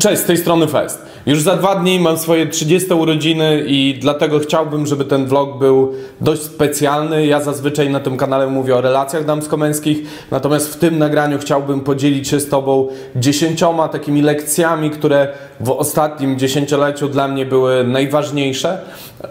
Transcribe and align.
Cześć, 0.00 0.22
z 0.22 0.24
tej 0.24 0.36
strony 0.36 0.66
Fest. 0.66 1.02
Już 1.26 1.42
za 1.42 1.56
dwa 1.56 1.74
dni 1.74 2.00
mam 2.00 2.18
swoje 2.18 2.46
30 2.46 2.92
urodziny 2.92 3.64
i 3.66 3.98
dlatego 4.00 4.38
chciałbym, 4.38 4.86
żeby 4.86 5.04
ten 5.04 5.26
vlog 5.26 5.58
był 5.58 5.92
dość 6.20 6.42
specjalny. 6.42 7.26
Ja 7.26 7.40
zazwyczaj 7.40 7.90
na 7.90 8.00
tym 8.00 8.16
kanale 8.16 8.46
mówię 8.46 8.76
o 8.76 8.80
relacjach 8.80 9.24
damsko-męskich, 9.24 9.98
natomiast 10.30 10.74
w 10.74 10.78
tym 10.78 10.98
nagraniu 10.98 11.38
chciałbym 11.38 11.80
podzielić 11.80 12.28
się 12.28 12.40
z 12.40 12.48
Tobą 12.48 12.88
dziesięcioma 13.16 13.88
takimi 13.88 14.22
lekcjami, 14.22 14.90
które 14.90 15.28
w 15.60 15.70
ostatnim 15.70 16.38
dziesięcioleciu 16.38 17.08
dla 17.08 17.28
mnie 17.28 17.46
były 17.46 17.84
najważniejsze 17.84 18.78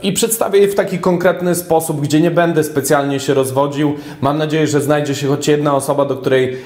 i 0.02 0.14
przedstawię 0.14 0.60
je 0.60 0.68
w 0.68 0.76
taki 0.76 1.00
konkretny 1.00 1.56
sposób, 1.56 2.02
gdzie 2.02 2.22
nie 2.22 2.32
będę 2.32 2.64
specjalnie 2.64 3.20
się 3.20 3.34
rozwodził. 3.34 3.96
Mam 4.22 4.38
nadzieję, 4.38 4.68
że 4.68 4.82
znajdzie 4.82 5.16
się 5.16 5.28
choć 5.28 5.48
jedna 5.48 5.76
osoba, 5.76 6.06
do 6.06 6.16
której 6.16 6.58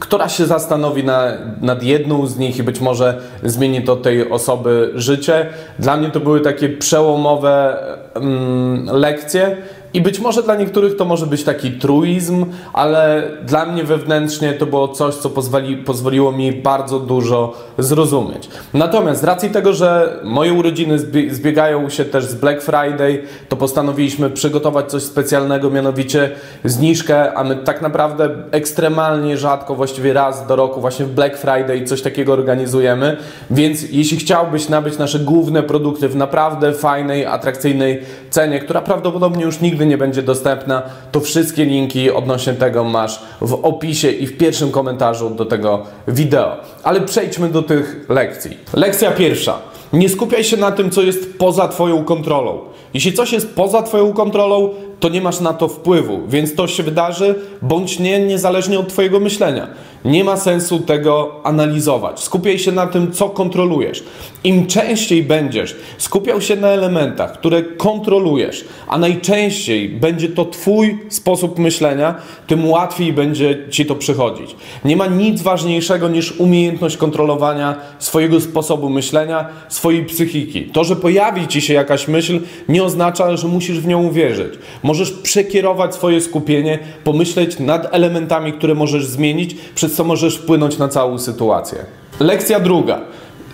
która 0.00 0.28
się 0.28 0.46
zastanowi 0.46 1.04
na, 1.04 1.24
nad 1.60 1.82
jedną 1.82 2.26
z 2.26 2.38
nich 2.38 2.58
i 2.58 2.62
być 2.62 2.80
może 2.80 3.20
zmieni 3.42 3.82
to 3.82 3.96
tej 3.96 4.30
osoby 4.30 4.92
życie. 4.94 5.46
Dla 5.78 5.96
mnie 5.96 6.10
to 6.10 6.20
były 6.20 6.40
takie 6.40 6.68
przełomowe 6.68 7.76
mm, 8.14 8.86
lekcje. 8.92 9.56
I 9.94 10.00
być 10.00 10.20
może 10.20 10.42
dla 10.42 10.54
niektórych 10.54 10.96
to 10.96 11.04
może 11.04 11.26
być 11.26 11.44
taki 11.44 11.72
truizm, 11.72 12.46
ale 12.72 13.22
dla 13.46 13.66
mnie 13.66 13.84
wewnętrznie 13.84 14.52
to 14.52 14.66
było 14.66 14.88
coś, 14.88 15.14
co 15.14 15.30
pozwoli, 15.30 15.76
pozwoliło 15.76 16.32
mi 16.32 16.52
bardzo 16.52 17.00
dużo 17.00 17.54
zrozumieć. 17.78 18.48
Natomiast 18.74 19.20
z 19.20 19.24
racji 19.24 19.50
tego, 19.50 19.72
że 19.72 20.20
moje 20.24 20.52
urodziny 20.52 20.98
zbiegają 21.30 21.88
się 21.88 22.04
też 22.04 22.24
z 22.24 22.34
Black 22.34 22.62
Friday, 22.62 23.22
to 23.48 23.56
postanowiliśmy 23.56 24.30
przygotować 24.30 24.90
coś 24.90 25.02
specjalnego, 25.02 25.70
mianowicie 25.70 26.30
zniżkę, 26.64 27.34
a 27.34 27.44
my 27.44 27.56
tak 27.56 27.82
naprawdę 27.82 28.30
ekstremalnie 28.50 29.36
rzadko, 29.38 29.74
właściwie 29.74 30.12
raz 30.12 30.46
do 30.46 30.56
roku, 30.56 30.80
właśnie 30.80 31.04
w 31.04 31.10
Black 31.10 31.36
Friday 31.36 31.84
coś 31.84 32.02
takiego 32.02 32.32
organizujemy. 32.32 33.16
Więc 33.50 33.90
jeśli 33.90 34.18
chciałbyś 34.18 34.68
nabyć 34.68 34.98
nasze 34.98 35.18
główne 35.18 35.62
produkty 35.62 36.08
w 36.08 36.16
naprawdę 36.16 36.72
fajnej, 36.72 37.26
atrakcyjnej 37.26 38.00
cenie, 38.30 38.60
która 38.60 38.80
prawdopodobnie 38.82 39.44
już 39.44 39.60
nigdy 39.60 39.79
nigdy 39.80 39.86
nie 39.86 39.98
będzie 39.98 40.22
dostępna, 40.22 40.82
to 41.12 41.20
wszystkie 41.20 41.64
linki 41.64 42.10
odnośnie 42.10 42.52
tego 42.52 42.84
masz 42.84 43.20
w 43.40 43.54
opisie 43.54 44.10
i 44.10 44.26
w 44.26 44.36
pierwszym 44.36 44.70
komentarzu 44.70 45.30
do 45.30 45.44
tego 45.44 45.82
wideo. 46.08 46.56
Ale 46.82 47.00
przejdźmy 47.00 47.48
do 47.48 47.62
tych 47.62 48.06
lekcji. 48.08 48.56
Lekcja 48.74 49.10
pierwsza. 49.10 49.58
Nie 49.92 50.08
skupiaj 50.08 50.44
się 50.44 50.56
na 50.56 50.72
tym, 50.72 50.90
co 50.90 51.02
jest 51.02 51.38
poza 51.38 51.68
Twoją 51.68 52.04
kontrolą. 52.04 52.58
Jeśli 52.94 53.12
coś 53.12 53.32
jest 53.32 53.54
poza 53.54 53.82
Twoją 53.82 54.12
kontrolą, 54.12 54.70
to 55.00 55.08
nie 55.08 55.20
masz 55.20 55.40
na 55.40 55.52
to 55.52 55.68
wpływu, 55.68 56.20
więc 56.28 56.54
to 56.54 56.66
się 56.66 56.82
wydarzy, 56.82 57.34
bądź 57.62 57.98
nie, 57.98 58.18
niezależnie 58.18 58.78
od 58.78 58.88
Twojego 58.88 59.20
myślenia. 59.20 59.66
Nie 60.04 60.24
ma 60.24 60.36
sensu 60.36 60.78
tego 60.78 61.40
analizować. 61.44 62.20
Skupiaj 62.20 62.58
się 62.58 62.72
na 62.72 62.86
tym, 62.86 63.12
co 63.12 63.28
kontrolujesz. 63.28 64.04
Im 64.44 64.66
częściej 64.66 65.22
będziesz 65.22 65.76
skupiał 65.98 66.40
się 66.40 66.56
na 66.56 66.68
elementach, 66.68 67.32
które 67.32 67.62
kontrolujesz, 67.62 68.64
a 68.88 68.98
najczęściej 68.98 69.88
będzie 69.88 70.28
to 70.28 70.44
Twój 70.44 70.98
sposób 71.08 71.58
myślenia, 71.58 72.14
tym 72.46 72.70
łatwiej 72.70 73.12
będzie 73.12 73.58
Ci 73.70 73.86
to 73.86 73.94
przychodzić. 73.94 74.56
Nie 74.84 74.96
ma 74.96 75.06
nic 75.06 75.42
ważniejszego 75.42 76.08
niż 76.08 76.40
umiejętność 76.40 76.96
kontrolowania 76.96 77.76
swojego 77.98 78.40
sposobu 78.40 78.88
myślenia, 78.88 79.48
swojej 79.68 80.04
psychiki. 80.04 80.64
To, 80.64 80.84
że 80.84 80.96
pojawi 80.96 81.48
Ci 81.48 81.60
się 81.60 81.74
jakaś 81.74 82.08
myśl, 82.08 82.40
nie 82.68 82.84
oznacza, 82.84 83.36
że 83.36 83.48
musisz 83.48 83.80
w 83.80 83.86
nią 83.86 84.02
uwierzyć. 84.02 84.54
Możesz 84.90 85.12
przekierować 85.12 85.94
swoje 85.94 86.20
skupienie, 86.20 86.78
pomyśleć 87.04 87.58
nad 87.58 87.94
elementami, 87.94 88.52
które 88.52 88.74
możesz 88.74 89.06
zmienić, 89.06 89.56
przez 89.74 89.94
co 89.94 90.04
możesz 90.04 90.36
wpłynąć 90.36 90.78
na 90.78 90.88
całą 90.88 91.18
sytuację. 91.18 91.78
Lekcja 92.20 92.60
druga. 92.60 93.00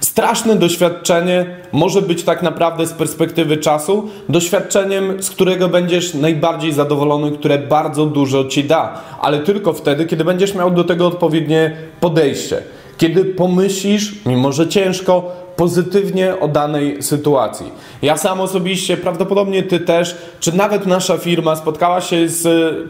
Straszne 0.00 0.56
doświadczenie 0.56 1.46
może 1.72 2.02
być 2.02 2.22
tak 2.22 2.42
naprawdę 2.42 2.86
z 2.86 2.92
perspektywy 2.92 3.56
czasu 3.56 4.08
doświadczeniem, 4.28 5.22
z 5.22 5.30
którego 5.30 5.68
będziesz 5.68 6.14
najbardziej 6.14 6.72
zadowolony, 6.72 7.32
które 7.32 7.58
bardzo 7.58 8.06
dużo 8.06 8.44
ci 8.44 8.64
da, 8.64 9.00
ale 9.20 9.38
tylko 9.38 9.72
wtedy, 9.72 10.06
kiedy 10.06 10.24
będziesz 10.24 10.54
miał 10.54 10.70
do 10.70 10.84
tego 10.84 11.06
odpowiednie 11.06 11.76
podejście. 12.00 12.62
Kiedy 12.98 13.24
pomyślisz, 13.24 14.14
mimo 14.26 14.52
że 14.52 14.68
ciężko, 14.68 15.32
pozytywnie 15.56 16.40
o 16.40 16.48
danej 16.48 17.02
sytuacji. 17.02 17.66
Ja 18.02 18.16
sam 18.16 18.40
osobiście, 18.40 18.96
prawdopodobnie 18.96 19.62
Ty 19.62 19.80
też, 19.80 20.16
czy 20.40 20.56
nawet 20.56 20.86
nasza 20.86 21.18
firma 21.18 21.56
spotkała 21.56 22.00
się 22.00 22.28
z 22.28 22.46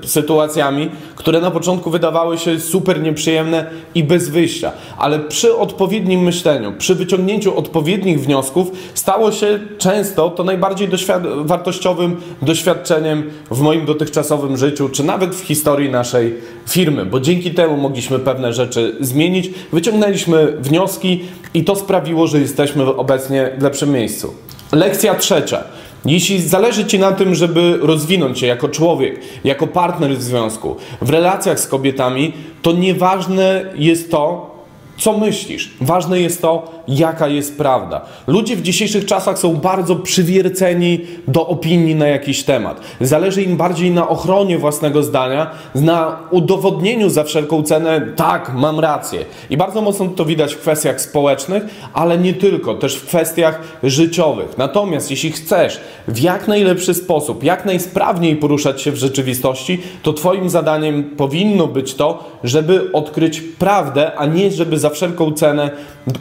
sytuacjami, 0.09 0.91
które 1.17 1.41
na 1.41 1.51
początku 1.51 1.91
wydawały 1.91 2.39
się 2.39 2.61
super 2.61 3.03
nieprzyjemne 3.03 3.71
i 3.95 4.05
bez 4.05 4.29
wyjścia, 4.29 4.73
ale 4.99 5.19
przy 5.19 5.57
odpowiednim 5.57 6.21
myśleniu, 6.21 6.73
przy 6.79 6.95
wyciągnięciu 6.95 7.59
odpowiednich 7.59 8.21
wniosków 8.21 8.71
stało 8.95 9.33
się 9.33 9.59
często 9.79 10.31
to 10.31 10.45
najbardziej 10.45 10.89
doświad 10.89 11.23
wartościowym 11.27 12.17
doświadczeniem 12.43 13.31
w 13.51 13.61
moim 13.61 13.87
dotychczasowym 13.87 14.57
życiu, 14.57 14.89
czy 14.89 15.05
nawet 15.05 15.35
w 15.35 15.41
historii 15.45 15.91
naszej 15.91 16.35
firmy, 16.69 17.07
bo 17.07 17.21
dzięki 17.21 17.51
temu 17.55 17.77
mogliśmy 17.77 18.19
pewne 18.19 18.53
rzeczy 18.53 18.97
zmienić, 19.01 19.51
wyciągnęliśmy 19.73 20.57
wnioski 20.61 21.25
i 21.55 21.65
to 21.65 21.77
sprawiło, 21.77 22.27
że 22.27 22.41
jesteśmy 22.41 22.97
obecnie 22.97 23.51
w 23.59 23.63
lepszym 23.63 23.91
miejscu. 23.91 24.35
Lekcja 24.73 25.15
trzecia. 25.15 25.65
Jeśli 26.05 26.43
zależy 26.43 26.85
Ci 26.85 26.99
na 26.99 27.13
tym, 27.13 27.35
żeby 27.35 27.79
rozwinąć 27.83 28.39
się 28.39 28.47
jako 28.47 28.69
człowiek, 28.69 29.21
jako 29.45 29.67
partner 29.67 30.17
w 30.17 30.23
związku, 30.23 30.77
w 31.03 31.11
relacjach 31.11 31.61
z 31.61 31.67
kobietami, 31.67 32.33
to 32.63 32.73
nieważne 32.73 33.65
jest 33.75 34.11
to, 34.11 34.51
co 34.99 35.19
myślisz. 35.19 35.71
Ważne 35.81 36.21
jest 36.21 36.43
to, 36.43 36.76
jaka 36.89 37.29
jest 37.29 37.59
prawda. 37.59 38.01
Ludzie 38.27 38.57
w 38.57 38.63
dzisiejszych 38.63 39.07
czasach 39.07 39.39
są 39.39 39.57
bardzo 39.57 39.97
przywierceni 39.97 41.01
do 41.29 41.47
opinii 41.47 41.95
na 41.95 42.07
jakiś 42.07 42.45
temat. 42.45 42.81
Zależy 43.01 43.43
im 43.43 43.57
bardziej 43.57 43.91
na 43.91 44.09
ochronie 44.09 44.59
własnego 44.59 45.03
zdania, 45.03 45.51
na 45.75 46.19
udowodnieniu 46.31 47.11
za 47.11 47.25
wszelką 47.25 47.63
cenę, 47.63 48.01
tak, 48.17 48.55
mam 48.55 48.81
rację. 48.81 49.25
I 49.51 49.57
bardzo 49.57 49.83
mocno 49.83 50.07
to 50.07 50.25
widać 50.25 50.55
w 50.55 50.59
kwestiach 50.59 51.01
społecznych, 51.01 51.63
ale 51.93 52.19
nie 52.19 52.35
tylko, 52.35 52.75
też 52.75 52.97
w 52.97 53.07
kwestiach 53.07 53.61
życiowych. 53.83 54.59
Natomiast 54.59 55.11
jeśli 55.11 55.33
chcesz 55.33 55.81
w 56.09 56.19
jak 56.19 56.49
najlepszy 56.49 56.95
sposób, 56.95 57.45
jak 57.45 57.65
najsprawniej 57.65 58.37
poruszać 58.37 58.83
się 58.83 58.93
w 58.93 58.97
rzeczywistości, 58.97 59.81
to 60.03 60.13
Twoim 60.13 60.51
zadaniem 60.51 61.05
powinno 61.05 61.67
być 61.67 61.95
to, 61.95 62.31
żeby 62.45 62.93
odkryć 62.93 63.41
prawdę, 63.41 64.15
a 64.17 64.27
nie 64.27 64.51
żeby 64.51 64.79
za 64.79 64.91
wszelką 64.91 65.33
cenę 65.33 65.71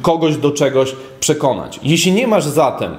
kogoś 0.02 0.38
do 0.38 0.52
czegoś 0.52 0.96
przekonać. 1.20 1.80
Jeśli 1.84 2.12
nie 2.12 2.28
masz 2.28 2.46
zatem 2.46 2.96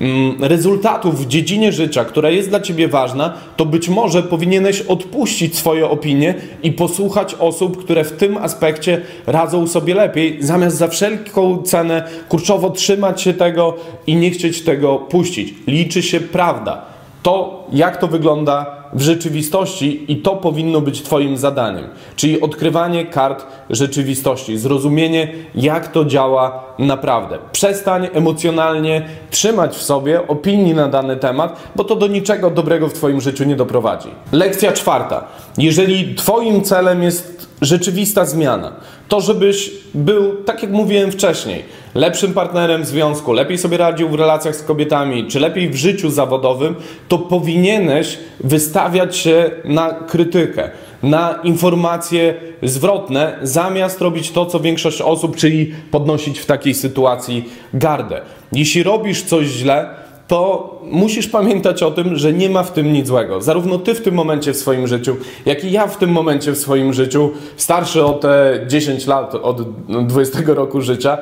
mm, 0.00 0.44
rezultatów 0.44 1.24
w 1.24 1.28
dziedzinie 1.28 1.72
życia, 1.72 2.04
która 2.04 2.30
jest 2.30 2.48
dla 2.48 2.60
Ciebie 2.60 2.88
ważna, 2.88 3.34
to 3.56 3.66
być 3.66 3.88
może 3.88 4.22
powinieneś 4.22 4.80
odpuścić 4.80 5.56
swoje 5.56 5.88
opinie 5.88 6.34
i 6.62 6.72
posłuchać 6.72 7.34
osób, 7.34 7.84
które 7.84 8.04
w 8.04 8.12
tym 8.12 8.36
aspekcie 8.36 9.02
radzą 9.26 9.66
sobie 9.66 9.94
lepiej, 9.94 10.38
zamiast 10.40 10.76
za 10.76 10.88
wszelką 10.88 11.62
cenę 11.62 12.08
kurczowo 12.28 12.70
trzymać 12.70 13.22
się 13.22 13.34
tego 13.34 13.74
i 14.06 14.16
nie 14.16 14.30
chcieć 14.30 14.62
tego 14.62 14.98
puścić. 14.98 15.54
Liczy 15.66 16.02
się 16.02 16.20
prawda. 16.20 16.82
To, 17.22 17.66
jak 17.72 17.96
to 17.96 18.08
wygląda 18.08 18.75
w 18.92 19.00
rzeczywistości 19.00 20.12
i 20.12 20.16
to 20.16 20.36
powinno 20.36 20.80
być 20.80 21.02
Twoim 21.02 21.36
zadaniem. 21.36 21.84
Czyli 22.16 22.40
odkrywanie 22.40 23.06
kart 23.06 23.46
rzeczywistości, 23.70 24.58
zrozumienie, 24.58 25.28
jak 25.54 25.92
to 25.92 26.04
działa 26.04 26.64
naprawdę. 26.78 27.38
Przestań 27.52 28.08
emocjonalnie 28.12 29.08
trzymać 29.30 29.76
w 29.76 29.82
sobie 29.82 30.28
opinii 30.28 30.74
na 30.74 30.88
dany 30.88 31.16
temat, 31.16 31.62
bo 31.76 31.84
to 31.84 31.96
do 31.96 32.06
niczego 32.06 32.50
dobrego 32.50 32.88
w 32.88 32.92
Twoim 32.92 33.20
życiu 33.20 33.44
nie 33.44 33.56
doprowadzi. 33.56 34.08
Lekcja 34.32 34.72
czwarta. 34.72 35.24
Jeżeli 35.58 36.14
Twoim 36.14 36.62
celem 36.62 37.02
jest 37.02 37.55
rzeczywista 37.60 38.24
zmiana, 38.24 38.72
to 39.08 39.20
żebyś 39.20 39.70
był, 39.94 40.36
tak 40.44 40.62
jak 40.62 40.72
mówiłem 40.72 41.12
wcześniej, 41.12 41.62
lepszym 41.94 42.34
partnerem 42.34 42.82
w 42.82 42.86
związku, 42.86 43.32
lepiej 43.32 43.58
sobie 43.58 43.76
radził 43.76 44.08
w 44.08 44.14
relacjach 44.14 44.56
z 44.56 44.62
kobietami, 44.62 45.26
czy 45.26 45.40
lepiej 45.40 45.70
w 45.70 45.76
życiu 45.76 46.10
zawodowym, 46.10 46.74
to 47.08 47.18
powinieneś 47.18 48.18
wystawiać 48.40 49.16
się 49.16 49.50
na 49.64 49.92
krytykę, 49.92 50.70
na 51.02 51.40
informacje 51.44 52.34
zwrotne, 52.62 53.38
zamiast 53.42 54.00
robić 54.00 54.30
to, 54.30 54.46
co 54.46 54.60
większość 54.60 55.00
osób, 55.00 55.36
czyli 55.36 55.74
podnosić 55.90 56.38
w 56.38 56.46
takiej 56.46 56.74
sytuacji 56.74 57.48
gardę. 57.74 58.20
Jeśli 58.52 58.82
robisz 58.82 59.22
coś 59.22 59.46
źle, 59.46 60.05
to 60.28 60.70
musisz 60.90 61.28
pamiętać 61.28 61.82
o 61.82 61.90
tym, 61.90 62.16
że 62.16 62.32
nie 62.32 62.50
ma 62.50 62.62
w 62.62 62.72
tym 62.72 62.92
nic 62.92 63.06
złego. 63.06 63.40
Zarówno 63.40 63.78
ty 63.78 63.94
w 63.94 64.02
tym 64.02 64.14
momencie 64.14 64.52
w 64.52 64.56
swoim 64.56 64.86
życiu, 64.86 65.16
jak 65.46 65.64
i 65.64 65.72
ja 65.72 65.86
w 65.86 65.96
tym 65.96 66.10
momencie 66.10 66.52
w 66.52 66.58
swoim 66.58 66.92
życiu, 66.92 67.30
starszy 67.56 68.04
o 68.04 68.12
te 68.12 68.60
10 68.66 69.06
lat, 69.06 69.34
od 69.34 69.62
20 70.06 70.38
roku 70.46 70.80
życia, 70.80 71.18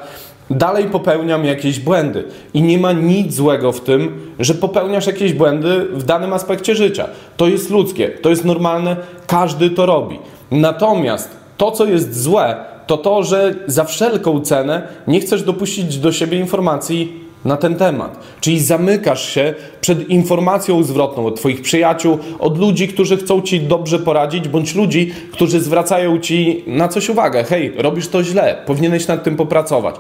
dalej 0.50 0.84
popełniam 0.84 1.44
jakieś 1.44 1.80
błędy. 1.80 2.24
I 2.54 2.62
nie 2.62 2.78
ma 2.78 2.92
nic 2.92 3.34
złego 3.34 3.72
w 3.72 3.80
tym, 3.80 4.32
że 4.38 4.54
popełniasz 4.54 5.06
jakieś 5.06 5.32
błędy 5.32 5.86
w 5.92 6.02
danym 6.02 6.32
aspekcie 6.32 6.74
życia. 6.74 7.08
To 7.36 7.48
jest 7.48 7.70
ludzkie, 7.70 8.08
to 8.08 8.30
jest 8.30 8.44
normalne, 8.44 8.96
każdy 9.26 9.70
to 9.70 9.86
robi. 9.86 10.18
Natomiast 10.50 11.30
to, 11.56 11.70
co 11.70 11.84
jest 11.84 12.22
złe, 12.22 12.56
to 12.86 12.96
to, 12.96 13.22
że 13.22 13.54
za 13.66 13.84
wszelką 13.84 14.40
cenę 14.40 14.88
nie 15.06 15.20
chcesz 15.20 15.42
dopuścić 15.42 15.98
do 15.98 16.12
siebie 16.12 16.38
informacji 16.38 17.23
na 17.44 17.56
ten 17.56 17.76
temat. 17.76 18.18
Czyli 18.40 18.60
zamykasz 18.60 19.28
się 19.28 19.54
przed 19.80 20.08
informacją 20.08 20.82
zwrotną 20.82 21.26
od 21.26 21.36
Twoich 21.36 21.62
przyjaciół, 21.62 22.18
od 22.38 22.58
ludzi, 22.58 22.88
którzy 22.88 23.16
chcą 23.16 23.42
Ci 23.42 23.60
dobrze 23.60 23.98
poradzić, 23.98 24.48
bądź 24.48 24.74
ludzi, 24.74 25.12
którzy 25.32 25.60
zwracają 25.60 26.18
Ci 26.18 26.64
na 26.66 26.88
coś 26.88 27.08
uwagę. 27.08 27.44
Hej, 27.44 27.72
robisz 27.76 28.08
to 28.08 28.24
źle, 28.24 28.56
powinieneś 28.66 29.06
nad 29.06 29.24
tym 29.24 29.36
popracować. 29.36 29.94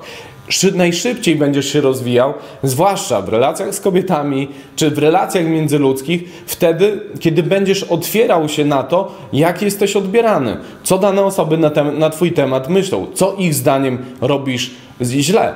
Najszybciej 0.74 1.36
będziesz 1.36 1.72
się 1.72 1.80
rozwijał, 1.80 2.34
zwłaszcza 2.62 3.22
w 3.22 3.28
relacjach 3.28 3.74
z 3.74 3.80
kobietami 3.80 4.48
czy 4.76 4.90
w 4.90 4.98
relacjach 4.98 5.46
międzyludzkich, 5.46 6.42
wtedy, 6.46 7.00
kiedy 7.20 7.42
będziesz 7.42 7.82
otwierał 7.82 8.48
się 8.48 8.64
na 8.64 8.82
to, 8.82 9.12
jak 9.32 9.62
jesteś 9.62 9.96
odbierany, 9.96 10.56
co 10.82 10.98
dane 10.98 11.22
osoby 11.22 11.58
na, 11.58 11.70
tem- 11.70 11.98
na 11.98 12.10
Twój 12.10 12.32
temat 12.32 12.68
myślą, 12.68 13.06
co 13.14 13.34
ich 13.38 13.54
zdaniem 13.54 13.98
robisz 14.20 14.70
źle. 15.02 15.54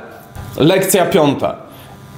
Lekcja 0.56 1.06
piąta. 1.06 1.68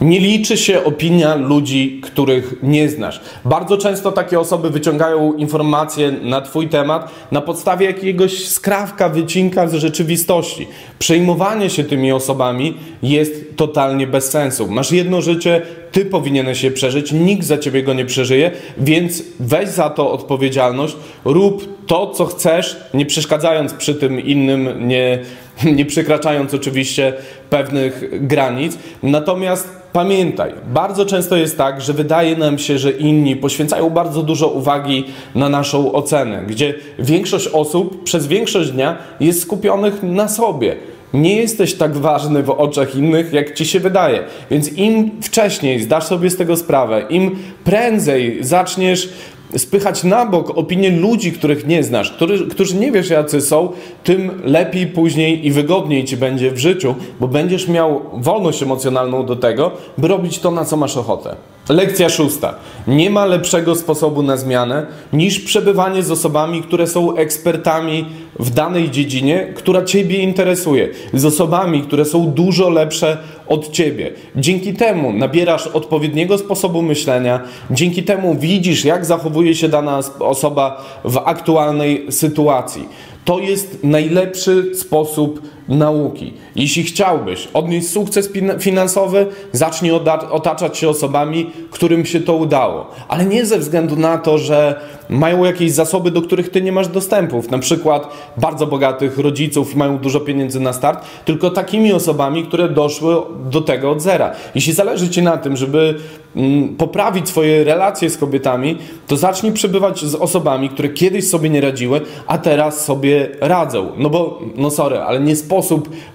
Nie 0.00 0.20
liczy 0.20 0.56
się 0.56 0.84
opinia 0.84 1.34
ludzi, 1.34 2.00
których 2.02 2.54
nie 2.62 2.88
znasz. 2.88 3.20
Bardzo 3.44 3.76
często 3.76 4.12
takie 4.12 4.40
osoby 4.40 4.70
wyciągają 4.70 5.32
informacje 5.32 6.12
na 6.12 6.40
Twój 6.40 6.68
temat 6.68 7.10
na 7.32 7.40
podstawie 7.40 7.86
jakiegoś 7.86 8.48
skrawka, 8.48 9.08
wycinka 9.08 9.68
z 9.68 9.74
rzeczywistości. 9.74 10.68
Przejmowanie 10.98 11.70
się 11.70 11.84
tymi 11.84 12.12
osobami 12.12 12.74
jest 13.02 13.56
totalnie 13.56 14.06
bez 14.06 14.30
sensu. 14.30 14.68
Masz 14.68 14.92
jedno 14.92 15.20
życie, 15.20 15.62
Ty 15.92 16.04
powinieneś 16.04 16.62
je 16.62 16.70
przeżyć, 16.70 17.12
nikt 17.12 17.44
za 17.46 17.58
Ciebie 17.58 17.82
go 17.82 17.94
nie 17.94 18.04
przeżyje, 18.04 18.50
więc 18.78 19.22
weź 19.40 19.68
za 19.68 19.90
to 19.90 20.12
odpowiedzialność, 20.12 20.96
rób 21.24 21.86
to, 21.86 22.06
co 22.06 22.26
chcesz, 22.26 22.76
nie 22.94 23.06
przeszkadzając 23.06 23.72
przy 23.72 23.94
tym 23.94 24.20
innym, 24.20 24.88
nie, 24.88 25.18
nie 25.76 25.84
przekraczając 25.84 26.54
oczywiście 26.54 27.12
pewnych 27.50 28.26
granic. 28.26 28.78
Natomiast 29.02 29.80
Pamiętaj, 29.92 30.52
bardzo 30.72 31.06
często 31.06 31.36
jest 31.36 31.58
tak, 31.58 31.80
że 31.80 31.92
wydaje 31.92 32.36
nam 32.36 32.58
się, 32.58 32.78
że 32.78 32.90
inni 32.90 33.36
poświęcają 33.36 33.90
bardzo 33.90 34.22
dużo 34.22 34.48
uwagi 34.48 35.04
na 35.34 35.48
naszą 35.48 35.92
ocenę, 35.92 36.42
gdzie 36.46 36.74
większość 36.98 37.48
osób 37.48 38.04
przez 38.04 38.26
większość 38.26 38.70
dnia 38.70 38.98
jest 39.20 39.42
skupionych 39.42 40.02
na 40.02 40.28
sobie. 40.28 40.76
Nie 41.14 41.36
jesteś 41.36 41.74
tak 41.74 41.96
ważny 41.96 42.42
w 42.42 42.50
oczach 42.50 42.94
innych, 42.96 43.32
jak 43.32 43.54
ci 43.54 43.66
się 43.66 43.80
wydaje. 43.80 44.22
Więc 44.50 44.72
im 44.72 45.10
wcześniej 45.22 45.80
zdasz 45.82 46.04
sobie 46.04 46.30
z 46.30 46.36
tego 46.36 46.56
sprawę, 46.56 47.06
im 47.10 47.38
prędzej 47.64 48.38
zaczniesz 48.40 49.08
spychać 49.56 50.04
na 50.04 50.26
bok 50.26 50.58
opinie 50.58 50.90
ludzi, 50.90 51.32
których 51.32 51.66
nie 51.66 51.82
znasz, 51.82 52.12
który, 52.12 52.46
którzy 52.46 52.76
nie 52.76 52.92
wiesz 52.92 53.10
jacy 53.10 53.40
są, 53.40 53.68
tym 54.04 54.30
lepiej 54.44 54.86
później 54.86 55.46
i 55.46 55.50
wygodniej 55.50 56.04
ci 56.04 56.16
będzie 56.16 56.50
w 56.50 56.58
życiu, 56.58 56.94
bo 57.20 57.28
będziesz 57.28 57.68
miał 57.68 58.00
wolność 58.12 58.62
emocjonalną 58.62 59.26
do 59.26 59.36
tego, 59.36 59.70
by 59.98 60.08
robić 60.08 60.38
to, 60.38 60.50
na 60.50 60.64
co 60.64 60.76
masz 60.76 60.96
ochotę. 60.96 61.36
Lekcja 61.70 62.08
szósta. 62.08 62.54
Nie 62.86 63.10
ma 63.10 63.26
lepszego 63.26 63.74
sposobu 63.74 64.22
na 64.22 64.36
zmianę 64.36 64.86
niż 65.12 65.40
przebywanie 65.40 66.02
z 66.02 66.10
osobami, 66.10 66.62
które 66.62 66.86
są 66.86 67.16
ekspertami 67.16 68.04
w 68.38 68.50
danej 68.50 68.90
dziedzinie, 68.90 69.52
która 69.54 69.84
Ciebie 69.84 70.18
interesuje. 70.18 70.88
Z 71.14 71.24
osobami, 71.24 71.82
które 71.82 72.04
są 72.04 72.26
dużo 72.26 72.70
lepsze 72.70 73.18
od 73.48 73.70
Ciebie. 73.70 74.12
Dzięki 74.36 74.74
temu 74.74 75.12
nabierasz 75.12 75.66
odpowiedniego 75.66 76.38
sposobu 76.38 76.82
myślenia, 76.82 77.40
dzięki 77.70 78.02
temu 78.02 78.34
widzisz, 78.34 78.84
jak 78.84 79.04
zachowuje 79.04 79.54
się 79.54 79.68
dana 79.68 80.00
osoba 80.20 80.84
w 81.04 81.18
aktualnej 81.24 82.06
sytuacji. 82.10 82.88
To 83.24 83.38
jest 83.38 83.78
najlepszy 83.84 84.74
sposób 84.74 85.42
nauki. 85.70 86.32
Jeśli 86.56 86.82
chciałbyś 86.82 87.48
odnieść 87.54 87.88
sukces 87.88 88.30
finansowy, 88.58 89.26
zacznij 89.52 89.92
otaczać 90.30 90.78
się 90.78 90.88
osobami, 90.88 91.50
którym 91.70 92.06
się 92.06 92.20
to 92.20 92.34
udało. 92.34 92.86
Ale 93.08 93.24
nie 93.24 93.46
ze 93.46 93.58
względu 93.58 93.96
na 93.96 94.18
to, 94.18 94.38
że 94.38 94.80
mają 95.08 95.44
jakieś 95.44 95.72
zasoby, 95.72 96.10
do 96.10 96.22
których 96.22 96.50
ty 96.50 96.62
nie 96.62 96.72
masz 96.72 96.88
dostępów. 96.88 97.50
Na 97.50 97.58
przykład 97.58 98.08
bardzo 98.36 98.66
bogatych 98.66 99.18
rodziców 99.18 99.74
mają 99.74 99.98
dużo 99.98 100.20
pieniędzy 100.20 100.60
na 100.60 100.72
start, 100.72 101.04
tylko 101.24 101.50
takimi 101.50 101.92
osobami, 101.92 102.44
które 102.44 102.68
doszły 102.68 103.16
do 103.50 103.60
tego 103.60 103.90
od 103.90 104.02
zera. 104.02 104.32
Jeśli 104.54 104.72
zależy 104.72 105.08
ci 105.08 105.22
na 105.22 105.36
tym, 105.36 105.56
żeby 105.56 105.94
mm, 106.36 106.76
poprawić 106.76 107.28
swoje 107.28 107.64
relacje 107.64 108.10
z 108.10 108.16
kobietami, 108.16 108.78
to 109.06 109.16
zacznij 109.16 109.52
przebywać 109.52 110.04
z 110.04 110.14
osobami, 110.14 110.68
które 110.68 110.88
kiedyś 110.88 111.28
sobie 111.28 111.50
nie 111.50 111.60
radziły, 111.60 112.00
a 112.26 112.38
teraz 112.38 112.84
sobie 112.84 113.28
radzą. 113.40 113.92
No 113.96 114.10
bo, 114.10 114.40
no 114.56 114.70
sorry, 114.70 114.98
ale 114.98 115.20
nie 115.20 115.36
sposób 115.36 115.59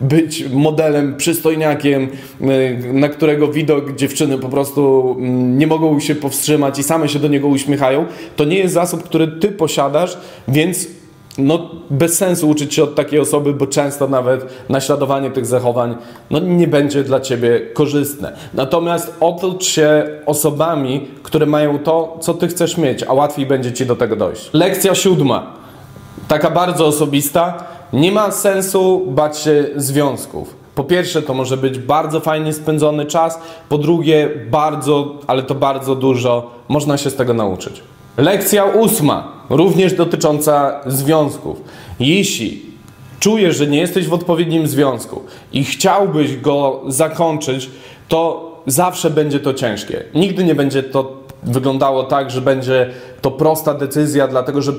być 0.02 0.46
modelem, 0.50 1.16
przystojniakiem, 1.18 2.08
y, 2.42 2.94
na 2.94 3.10
którego 3.10 3.48
widok 3.48 3.96
dziewczyny 3.96 4.38
po 4.38 4.50
prostu 4.50 5.16
mm, 5.20 5.58
nie 5.58 5.68
mogą 5.68 6.00
się 6.00 6.16
powstrzymać 6.16 6.80
i 6.80 6.84
same 6.84 7.10
się 7.10 7.20
do 7.20 7.28
niego 7.28 7.48
uśmiechają. 7.48 8.06
To 8.36 8.46
nie 8.46 8.58
jest 8.58 8.74
zasób, 8.74 9.04
który 9.04 9.28
ty 9.28 9.48
posiadasz, 9.48 10.18
więc 10.48 10.88
no, 11.38 11.70
bez 11.90 12.18
sensu 12.18 12.50
uczyć 12.50 12.74
się 12.74 12.84
od 12.84 12.96
takiej 12.96 13.20
osoby, 13.20 13.54
bo 13.54 13.68
często 13.68 14.08
nawet 14.08 14.46
naśladowanie 14.70 15.32
tych 15.32 15.46
zachowań 15.46 15.96
no, 16.32 16.40
nie 16.40 16.68
będzie 16.68 17.04
dla 17.04 17.20
ciebie 17.20 17.62
korzystne. 17.74 18.34
Natomiast 18.54 19.14
otocz 19.20 19.66
się 19.66 20.04
osobami, 20.26 21.08
które 21.24 21.46
mają 21.46 21.80
to, 21.80 22.18
co 22.22 22.34
ty 22.34 22.48
chcesz 22.48 22.78
mieć, 22.78 23.04
a 23.04 23.14
łatwiej 23.14 23.46
będzie 23.46 23.74
ci 23.74 23.86
do 23.86 23.96
tego 23.96 24.16
dojść. 24.16 24.50
Lekcja 24.54 24.96
siódma, 24.96 25.54
taka 26.28 26.52
bardzo 26.52 26.86
osobista. 26.86 27.75
Nie 27.94 28.12
ma 28.12 28.32
sensu 28.32 29.06
bać 29.08 29.38
się 29.40 29.66
związków. 29.76 30.56
Po 30.76 30.84
pierwsze, 30.84 31.22
to 31.22 31.34
może 31.34 31.58
być 31.58 31.80
bardzo 31.80 32.20
fajnie 32.20 32.54
spędzony 32.54 33.06
czas, 33.06 33.40
po 33.70 33.78
drugie, 33.78 34.30
bardzo, 34.52 35.16
ale 35.28 35.44
to 35.44 35.56
bardzo 35.56 35.96
dużo 35.96 36.52
można 36.68 36.98
się 36.98 37.10
z 37.10 37.16
tego 37.16 37.34
nauczyć. 37.34 37.82
Lekcja 38.18 38.66
ósma, 38.66 39.32
również 39.50 39.94
dotycząca 39.94 40.82
związków. 40.86 41.62
Jeśli 42.00 42.62
czujesz, 43.20 43.58
że 43.58 43.68
nie 43.68 43.80
jesteś 43.80 44.08
w 44.08 44.14
odpowiednim 44.14 44.68
związku 44.68 45.22
i 45.54 45.64
chciałbyś 45.64 46.38
go 46.38 46.82
zakończyć, 46.88 47.70
to 48.08 48.52
zawsze 48.68 49.10
będzie 49.10 49.40
to 49.40 49.54
ciężkie. 49.54 50.04
Nigdy 50.16 50.44
nie 50.44 50.56
będzie 50.56 50.84
to 50.84 51.25
wyglądało 51.46 52.04
tak, 52.04 52.32
że 52.32 52.42
będzie 52.42 52.90
to 53.22 53.32
prosta 53.32 53.74
decyzja, 53.74 54.28
dlatego 54.28 54.62
że 54.62 54.74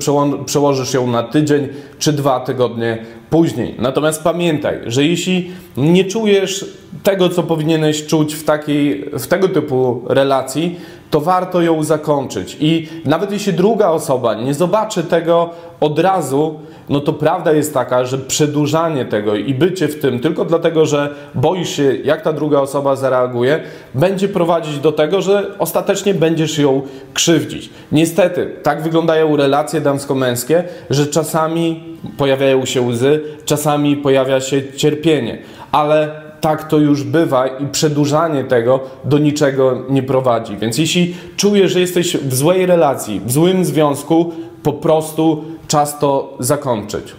przełożysz 0.45 0.93
ją 0.93 1.07
na 1.07 1.23
tydzień 1.23 1.67
czy 1.99 2.13
dwa 2.13 2.39
tygodnie 2.39 3.05
później. 3.29 3.75
Natomiast 3.79 4.23
pamiętaj, 4.23 4.79
że 4.85 5.05
jeśli 5.05 5.51
nie 5.77 6.05
czujesz 6.05 6.65
tego, 7.03 7.29
co 7.29 7.43
powinieneś 7.43 8.05
czuć 8.05 8.33
w, 8.33 8.43
takiej, 8.43 9.09
w 9.13 9.27
tego 9.27 9.49
typu 9.49 10.01
relacji, 10.07 10.75
to 11.11 11.21
warto 11.21 11.61
ją 11.61 11.83
zakończyć. 11.83 12.57
I 12.59 12.87
nawet 13.05 13.31
jeśli 13.31 13.53
druga 13.53 13.89
osoba 13.89 14.33
nie 14.33 14.53
zobaczy 14.53 15.03
tego 15.03 15.49
od 15.79 15.99
razu, 15.99 16.59
no 16.89 16.99
to 16.99 17.13
prawda 17.13 17.53
jest 17.53 17.73
taka, 17.73 18.05
że 18.05 18.17
przedłużanie 18.17 19.05
tego 19.05 19.35
i 19.35 19.53
bycie 19.53 19.87
w 19.87 19.99
tym 19.99 20.19
tylko 20.19 20.45
dlatego, 20.45 20.85
że 20.85 21.15
boisz 21.35 21.69
się, 21.69 21.95
jak 21.95 22.21
ta 22.21 22.33
druga 22.33 22.59
osoba 22.59 22.95
zareaguje, 22.95 23.59
będzie 23.95 24.27
prowadzić 24.27 24.79
do 24.79 24.91
tego, 24.91 25.21
że 25.21 25.51
ostatecznie 25.59 26.13
będziesz 26.13 26.57
ją 26.57 26.81
krzywdzić. 27.13 27.69
Niestety, 27.91 28.55
tak 28.63 28.81
wyglądają 28.81 29.35
relacje 29.35 29.81
damsko-męskie, 29.81 30.63
że 30.89 31.07
czasami 31.07 31.97
pojawiają 32.17 32.65
się 32.65 32.81
łzy, 32.81 33.21
czasami 33.45 33.97
pojawia 33.97 34.41
się 34.41 34.73
cierpienie, 34.73 35.37
ale 35.71 36.26
tak 36.41 36.67
to 36.67 36.77
już 36.77 37.03
bywa 37.03 37.47
i 37.47 37.67
przedłużanie 37.67 38.43
tego 38.43 38.79
do 39.05 39.17
niczego 39.17 39.83
nie 39.89 40.03
prowadzi. 40.03 40.57
Więc 40.57 40.77
jeśli 40.77 41.15
czujesz, 41.37 41.71
że 41.71 41.79
jesteś 41.79 42.17
w 42.17 42.35
złej 42.35 42.65
relacji, 42.65 43.21
w 43.25 43.31
złym 43.31 43.65
związku, 43.65 44.33
po 44.63 44.73
prostu 44.73 45.43
czas 45.67 45.99
to 45.99 46.33
zakończyć. 46.39 47.13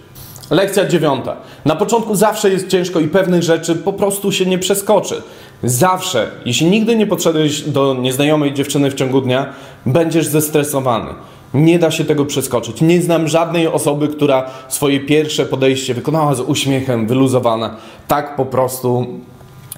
Lekcja 0.50 0.86
dziewiąta. 0.86 1.36
Na 1.64 1.76
początku 1.76 2.14
zawsze 2.14 2.50
jest 2.50 2.68
ciężko 2.68 3.00
i 3.00 3.08
pewnych 3.08 3.42
rzeczy 3.42 3.74
po 3.74 3.92
prostu 3.92 4.32
się 4.32 4.46
nie 4.46 4.58
przeskoczy. 4.58 5.22
Zawsze, 5.62 6.30
jeśli 6.44 6.66
nigdy 6.66 6.96
nie 6.96 7.06
podszedłeś 7.06 7.62
do 7.62 7.94
nieznajomej 7.94 8.54
dziewczyny 8.54 8.90
w 8.90 8.94
ciągu 8.94 9.20
dnia, 9.20 9.52
będziesz 9.86 10.26
zestresowany. 10.26 11.10
Nie 11.54 11.78
da 11.78 11.90
się 11.90 12.04
tego 12.04 12.24
przeskoczyć. 12.24 12.80
Nie 12.80 13.02
znam 13.02 13.28
żadnej 13.28 13.66
osoby, 13.66 14.08
która 14.08 14.50
swoje 14.68 15.00
pierwsze 15.00 15.46
podejście 15.46 15.94
wykonała 15.94 16.34
z 16.34 16.40
uśmiechem, 16.40 17.06
wyluzowana. 17.06 17.76
Tak 18.08 18.36
po 18.36 18.46
prostu 18.46 19.06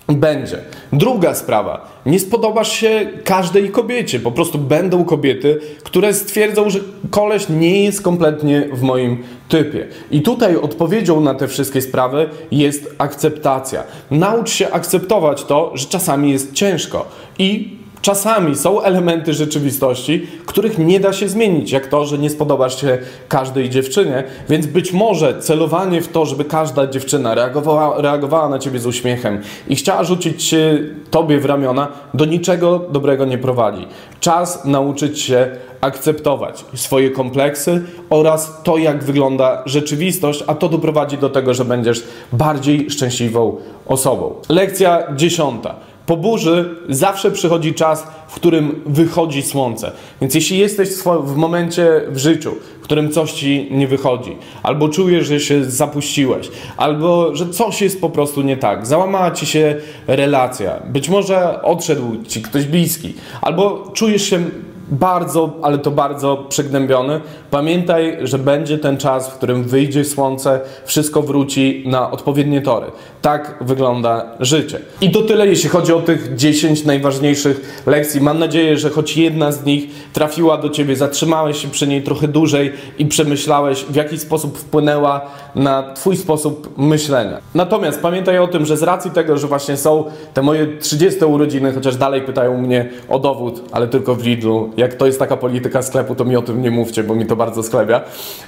będzie. 0.09 0.59
Druga 0.93 1.35
sprawa. 1.35 2.01
Nie 2.07 2.21
spodobasz 2.21 2.73
się 2.73 3.11
każdej 3.25 3.71
kobiecie. 3.71 4.21
Po 4.21 4.33
prostu 4.33 4.59
będą 4.59 5.05
kobiety, 5.05 5.61
które 5.85 6.15
stwierdzą, 6.15 6.71
że 6.71 6.79
koleś 7.11 7.49
nie 7.49 7.85
jest 7.85 8.03
kompletnie 8.03 8.69
w 8.73 8.83
moim 8.83 9.23
typie. 9.49 9.87
I 10.11 10.23
tutaj 10.23 10.57
odpowiedzią 10.57 11.21
na 11.21 11.35
te 11.35 11.49
wszystkie 11.49 11.83
sprawy 11.83 12.29
jest 12.51 12.95
akceptacja. 12.99 13.83
Naucz 14.11 14.51
się 14.51 14.71
akceptować 14.71 15.45
to, 15.45 15.73
że 15.75 15.87
czasami 15.87 16.33
jest 16.33 16.53
ciężko. 16.53 17.09
I 17.39 17.80
Czasami 18.03 18.57
są 18.57 18.83
elementy 18.83 19.35
rzeczywistości, 19.35 20.27
których 20.47 20.79
nie 20.79 21.01
da 21.01 21.13
się 21.13 21.29
zmienić, 21.29 21.73
jak 21.73 21.87
to, 21.87 22.07
że 22.07 22.19
nie 22.19 22.31
spodobasz 22.31 22.81
się 22.81 22.99
każdej 23.29 23.71
dziewczynie, 23.71 24.25
więc 24.49 24.67
być 24.67 24.93
może 24.93 25.39
celowanie 25.39 26.03
w 26.03 26.09
to, 26.09 26.27
żeby 26.27 26.45
każda 26.45 26.87
dziewczyna 26.87 27.35
reagowała, 27.35 28.01
reagowała 28.01 28.49
na 28.49 28.59
ciebie 28.59 28.79
z 28.79 28.87
uśmiechem 28.87 29.41
i 29.69 29.77
chciała 29.77 30.05
rzucić 30.05 30.43
się 30.43 30.79
tobie 31.11 31.39
w 31.39 31.45
ramiona, 31.45 31.89
do 32.15 32.25
niczego 32.25 32.79
dobrego 32.79 33.25
nie 33.25 33.39
prowadzi. 33.39 33.87
Czas 34.21 34.65
nauczyć 34.65 35.21
się 35.21 35.49
akceptować 35.81 36.65
swoje 36.75 37.11
kompleksy 37.11 37.83
oraz 38.11 38.63
to, 38.63 38.79
jak 38.79 39.05
wygląda 39.05 39.63
rzeczywistość, 39.67 40.45
a 40.47 40.55
to 40.55 40.69
doprowadzi 40.69 41.19
do 41.19 41.31
tego, 41.31 41.55
że 41.55 41.65
będziesz 41.65 42.05
bardziej 42.33 42.91
szczęśliwą 42.91 43.57
osobą. 43.87 44.35
Lekcja 44.49 45.03
dziesiąta. 45.17 45.90
Po 46.11 46.17
burzy 46.17 46.75
zawsze 46.89 47.31
przychodzi 47.31 47.75
czas, 47.75 48.07
w 48.29 48.35
którym 48.35 48.83
wychodzi 48.87 49.43
słońce. 49.43 49.93
Więc 50.21 50.35
jeśli 50.35 50.59
jesteś 50.59 50.89
w 51.25 51.37
momencie 51.37 52.03
w 52.09 52.19
życiu, 52.19 52.55
w 52.81 52.85
którym 52.85 53.11
coś 53.11 53.33
ci 53.33 53.69
nie 53.71 53.89
wychodzi, 53.89 54.37
albo 54.63 54.89
czujesz, 54.89 55.27
że 55.27 55.41
się 55.41 55.65
zapuściłeś, 55.65 56.51
albo 56.77 57.37
że 57.37 57.49
coś 57.49 57.83
jest 57.83 58.01
po 58.01 58.11
prostu 58.11 58.43
nie 58.43 58.57
tak, 58.57 58.87
załamała 58.87 59.31
ci 59.31 59.47
się 59.47 59.77
relacja, 60.07 60.81
być 60.87 61.09
może 61.09 61.63
odszedł 61.63 62.23
ci 62.29 62.43
ktoś 62.43 62.65
bliski, 62.65 63.15
albo 63.43 63.91
czujesz 63.95 64.23
się 64.23 64.45
bardzo, 64.91 65.57
ale 65.63 65.79
to 65.79 65.91
bardzo 65.91 66.37
przygnębiony. 66.49 67.21
Pamiętaj, 67.51 68.19
że 68.23 68.39
będzie 68.39 68.79
ten 68.79 68.97
czas, 68.97 69.31
w 69.31 69.35
którym 69.35 69.65
wyjdzie 69.65 70.05
słońce, 70.05 70.61
wszystko 70.85 71.23
wróci 71.23 71.85
na 71.87 72.11
odpowiednie 72.11 72.63
tory. 72.63 72.87
Tak 73.23 73.55
wygląda 73.61 74.27
życie. 74.41 74.81
I 75.01 75.11
to 75.11 75.23
tyle, 75.23 75.47
jeśli 75.47 75.69
chodzi 75.69 75.93
o 75.93 76.01
tych 76.01 76.35
10 76.37 76.85
najważniejszych 76.85 77.83
lekcji. 77.87 78.21
Mam 78.21 78.39
nadzieję, 78.39 78.79
że 78.79 78.91
choć 78.91 79.17
jedna 79.17 79.53
z 79.53 79.65
nich 79.65 79.85
trafiła 80.13 80.59
do 80.59 80.69
ciebie, 80.69 80.97
zatrzymałeś 80.97 81.63
się 81.63 81.69
przy 81.69 81.87
niej 81.87 82.03
trochę 82.03 82.29
dłużej 82.29 82.73
i 82.99 83.07
przemyślałeś, 83.07 83.85
w 83.85 83.95
jaki 83.95 84.19
sposób 84.19 84.59
wpłynęła 84.59 85.21
na 85.55 85.93
twój 85.93 86.17
sposób 86.17 86.79
myślenia. 86.79 87.39
Natomiast 87.55 88.01
pamiętaj 88.03 88.39
o 88.39 88.49
tym, 88.49 88.67
że 88.67 88.77
z 88.77 88.83
racji 88.83 89.11
tego, 89.11 89.39
że 89.39 89.47
właśnie 89.47 89.77
są 89.77 90.05
te 90.35 90.43
moje 90.43 90.67
30 90.79 91.25
urodziny, 91.25 91.73
chociaż 91.73 91.97
dalej 91.97 92.23
pytają 92.23 92.61
mnie 92.63 92.89
o 93.09 93.19
dowód, 93.19 93.63
ale 93.73 93.89
tylko 93.89 94.15
w 94.15 94.25
Lidlu. 94.27 94.71
Jak 94.77 94.95
to 94.95 95.07
jest 95.07 95.19
taka 95.19 95.37
polityka 95.37 95.83
sklepu, 95.83 96.15
to 96.15 96.25
mi 96.25 96.37
o 96.37 96.43
tym 96.43 96.63
nie 96.63 96.71
mówcie, 96.71 97.05
bo 97.05 97.15
mi 97.15 97.27
to 97.27 97.37
bardzo 97.37 97.63
sklebia. 97.63 98.01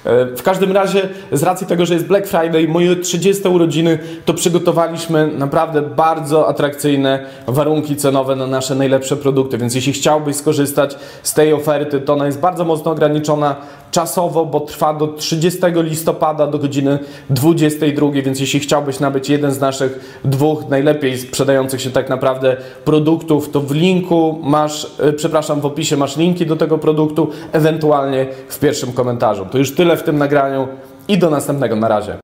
E, 0.05 0.27
W 0.37 0.43
każdym 0.43 0.73
razie, 0.73 1.09
z 1.33 1.43
racji 1.43 1.67
tego, 1.67 1.87
że 1.87 1.95
jest 1.95 2.07
Black 2.07 2.27
Friday, 2.27 2.69
moje 2.69 2.97
30 2.97 3.49
urodziny, 3.49 3.99
to 4.25 4.35
przygotowaliśmy 4.63 5.27
naprawdę 5.27 5.83
bardzo 5.83 6.49
atrakcyjne 6.49 7.27
warunki 7.47 7.97
cenowe 7.97 8.37
na 8.37 8.47
nasze 8.47 8.75
najlepsze 8.75 9.17
produkty. 9.17 9.59
Więc 9.59 9.75
jeśli 9.75 9.93
chciałbyś 9.93 10.37
skorzystać 10.37 10.97
z 11.23 11.35
tej 11.35 11.53
oferty, 11.53 12.01
to 12.01 12.13
ona 12.13 12.27
jest 12.27 12.41
bardzo 12.41 12.65
mocno 12.65 12.91
ograniczona 12.91 13.57
czasowo, 13.91 14.47
bo 14.47 14.61
trwa 14.61 14.95
do 14.95 15.07
30 15.07 15.61
listopada 15.75 16.47
do 16.47 16.59
godziny 16.59 16.99
22, 17.31 18.11
więc 18.11 18.41
jeśli 18.41 18.61
chciałbyś 18.61 19.01
nabyć 19.01 19.29
jeden 19.29 19.53
z 19.53 19.61
naszych 19.61 20.21
dwóch 20.25 20.69
najlepiej 20.69 21.19
sprzedających 21.19 21.81
się 21.81 21.91
tak 21.91 22.09
naprawdę 22.09 22.57
produktów, 22.85 23.51
to 23.51 23.61
w 23.61 23.71
linku 23.71 24.39
masz, 24.43 24.87
e, 25.01 25.13
przepraszam, 25.13 25.61
w 25.61 25.67
opisie 25.67 25.97
masz 25.97 26.17
linki 26.17 26.47
do 26.47 26.57
tego 26.57 26.79
produktu, 26.79 27.31
ewentualnie 27.53 28.27
w 28.49 28.59
pierwszym 28.59 28.93
komentarzu. 28.93 29.47
To 29.53 29.59
już 29.59 29.75
tyle 29.75 29.97
w 29.97 30.03
tym 30.03 30.19
nagraniu 30.19 30.69
i 31.09 31.19
do 31.19 31.31
następnego. 31.31 31.77
Na 31.77 31.89
razie. 31.89 32.17